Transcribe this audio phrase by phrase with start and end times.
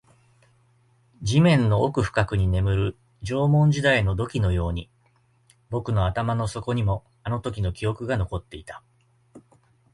[1.21, 4.89] 地面の奥深くに眠る縄文時代の土器のように、
[5.69, 8.81] 僕の頭の底にもあのときの記憶が残っていた